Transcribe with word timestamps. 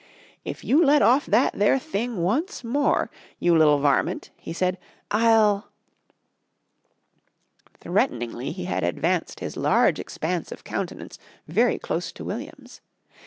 "If 0.43 0.63
you 0.63 0.83
let 0.83 1.03
off 1.03 1.27
that 1.27 1.53
there 1.53 1.77
thing 1.77 2.23
once 2.23 2.63
more, 2.63 3.11
you 3.37 3.55
little 3.55 3.77
varmint," 3.77 4.31
he 4.35 4.51
said, 4.51 4.79
"I'll" 5.11 5.69
Threateningly 7.81 8.51
he 8.51 8.65
had 8.65 8.83
advanced 8.83 9.41
his 9.41 9.55
large 9.55 9.99
expanse 9.99 10.51
of 10.51 10.63
countenance 10.63 11.19
very 11.47 11.77
close 11.77 12.11
to 12.13 12.25
William's. 12.25 12.81